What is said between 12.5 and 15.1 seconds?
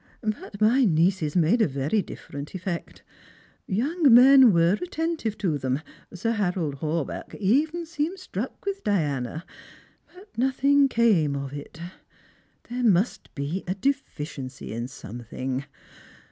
There must be a deficiency in